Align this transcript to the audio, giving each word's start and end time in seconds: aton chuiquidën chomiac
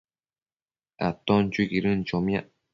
aton 1.09 1.43
chuiquidën 1.53 1.99
chomiac 2.07 2.45